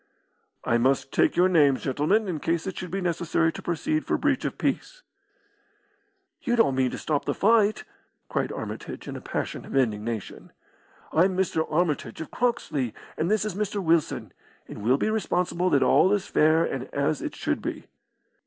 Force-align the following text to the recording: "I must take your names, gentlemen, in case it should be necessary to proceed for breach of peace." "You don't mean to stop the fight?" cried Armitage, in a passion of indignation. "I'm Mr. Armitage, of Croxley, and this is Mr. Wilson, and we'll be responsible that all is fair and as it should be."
"I 0.63 0.79
must 0.79 1.11
take 1.11 1.35
your 1.35 1.47
names, 1.47 1.83
gentlemen, 1.83 2.27
in 2.27 2.39
case 2.39 2.65
it 2.65 2.75
should 2.75 2.89
be 2.89 3.01
necessary 3.01 3.51
to 3.53 3.61
proceed 3.61 4.03
for 4.03 4.17
breach 4.17 4.45
of 4.45 4.57
peace." 4.57 5.03
"You 6.41 6.55
don't 6.55 6.73
mean 6.73 6.89
to 6.89 6.97
stop 6.97 7.25
the 7.25 7.35
fight?" 7.35 7.83
cried 8.27 8.51
Armitage, 8.51 9.07
in 9.07 9.15
a 9.15 9.21
passion 9.21 9.63
of 9.63 9.75
indignation. 9.75 10.53
"I'm 11.13 11.37
Mr. 11.37 11.71
Armitage, 11.71 12.19
of 12.19 12.31
Croxley, 12.31 12.95
and 13.15 13.29
this 13.29 13.45
is 13.45 13.53
Mr. 13.53 13.79
Wilson, 13.79 14.33
and 14.67 14.81
we'll 14.81 14.97
be 14.97 15.11
responsible 15.11 15.69
that 15.69 15.83
all 15.83 16.11
is 16.13 16.25
fair 16.25 16.65
and 16.65 16.91
as 16.91 17.21
it 17.21 17.35
should 17.35 17.61
be." 17.61 17.85